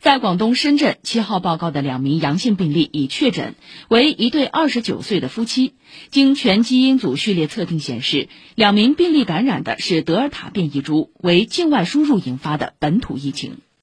[0.00, 3.54] 在广东深圳七号报告的两名阳性病例已确诊
[3.86, 5.74] 为一对二十九岁的夫妻。
[6.10, 13.58] 经全基因组序列测定显示两名病例感染的是德尔塔变异株为境外输入引发的本土疫情。